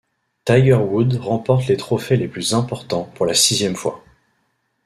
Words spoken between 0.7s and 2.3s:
Woods remporte les trophées les